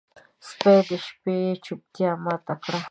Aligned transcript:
سپي 0.47 0.75
د 0.87 0.89
شپې 1.05 1.37
چوپتیا 1.65 2.09
ماته 2.23 2.53
کړه. 2.63 2.79